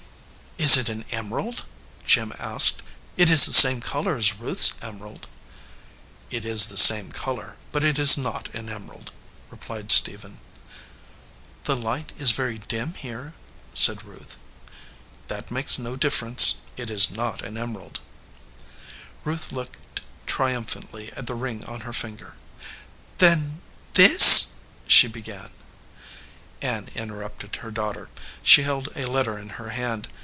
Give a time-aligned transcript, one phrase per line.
[0.57, 1.65] "Is it an emerald?"
[2.05, 2.83] Jim asked.
[3.17, 5.25] "It is the same color as Ruth s emerald."
[6.29, 9.11] "It is the same color, but it is not an emerald,"
[9.49, 10.39] replied Stephen.
[11.63, 13.33] "The light is very dim here,"
[13.73, 14.37] said Ruth.
[15.29, 16.57] "That makes no difference.
[16.77, 17.99] It is not an emer ald."
[19.25, 22.35] 19 281 EDGEWATER PEOPLE Ruth looked triumphantly at the ring on her finger.
[23.17, 23.61] "Then
[23.95, 24.51] this"
[24.85, 25.49] she began.
[26.61, 28.09] Ann interrupted her daughter.
[28.43, 30.07] She held a let ter in her hand.